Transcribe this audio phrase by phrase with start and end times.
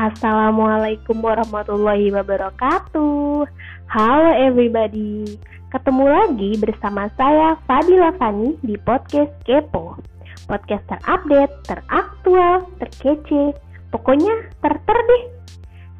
[0.00, 3.44] Assalamualaikum warahmatullahi wabarakatuh.
[3.92, 5.36] Halo everybody.
[5.68, 10.00] Ketemu lagi bersama saya Fadila Fani di podcast Kepo.
[10.48, 13.52] Podcast terupdate, teraktual, terkece,
[13.92, 15.24] pokoknya terter deh.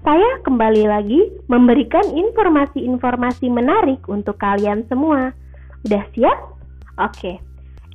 [0.00, 1.20] Saya kembali lagi
[1.52, 5.28] memberikan informasi-informasi menarik untuk kalian semua.
[5.84, 6.56] Udah siap?
[6.96, 7.36] Oke.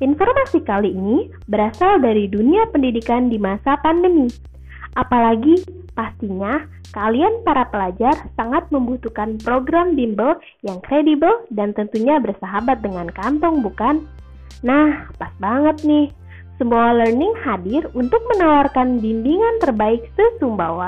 [0.05, 4.53] Informasi kali ini berasal dari dunia pendidikan di masa pandemi.
[4.95, 5.59] Apalagi
[5.91, 6.63] pastinya
[6.95, 14.07] kalian para pelajar sangat membutuhkan program bimbel yang kredibel dan tentunya bersahabat dengan kantong bukan?
[14.63, 16.07] Nah, pas banget nih.
[16.55, 20.87] Sumbawa Learning hadir untuk menawarkan bimbingan terbaik se-Sumbawa.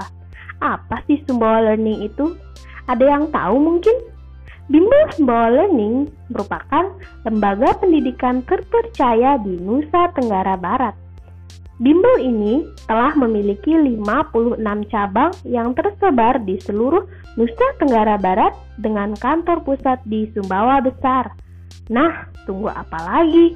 [0.64, 2.40] Apa sih Sumbawa Learning itu?
[2.88, 3.92] Ada yang tahu mungkin?
[4.72, 6.96] Bimbel Sumbawa Learning merupakan
[7.28, 10.96] lembaga pendidikan terpercaya di Nusa Tenggara Barat
[11.78, 14.58] Bimbel ini telah memiliki 56
[14.90, 17.06] cabang yang tersebar di seluruh
[17.38, 21.38] Nusa Tenggara Barat dengan kantor pusat di Sumbawa Besar.
[21.94, 23.54] Nah, tunggu apa lagi?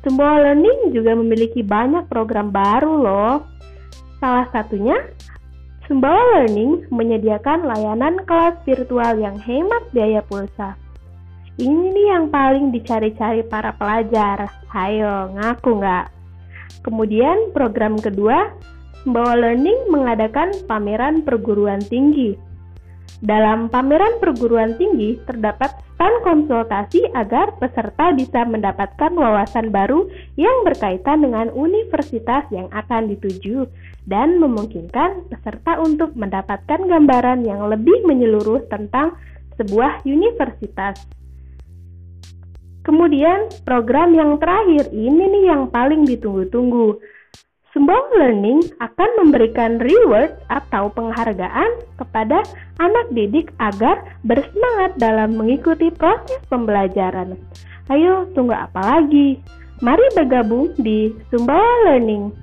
[0.00, 3.36] Sumbawa Learning juga memiliki banyak program baru loh.
[4.16, 4.96] Salah satunya,
[5.84, 10.80] Sumbawa Learning menyediakan layanan kelas virtual yang hemat biaya pulsa.
[11.60, 14.48] Ini nih yang paling dicari-cari para pelajar.
[14.72, 16.19] Hayo, ngaku nggak?
[16.80, 18.54] Kemudian program kedua,
[19.00, 22.36] Sembawa Learning mengadakan pameran perguruan tinggi.
[23.20, 30.08] Dalam pameran perguruan tinggi terdapat stand konsultasi agar peserta bisa mendapatkan wawasan baru
[30.40, 33.68] yang berkaitan dengan universitas yang akan dituju
[34.08, 39.12] dan memungkinkan peserta untuk mendapatkan gambaran yang lebih menyeluruh tentang
[39.60, 41.19] sebuah universitas.
[42.90, 46.98] Kemudian program yang terakhir ini nih yang paling ditunggu-tunggu.
[47.70, 52.42] Sembong Learning akan memberikan reward atau penghargaan kepada
[52.82, 57.38] anak didik agar bersemangat dalam mengikuti proses pembelajaran.
[57.94, 59.38] Ayo, tunggu apa lagi?
[59.86, 62.34] Mari bergabung di Sumbawa Learning.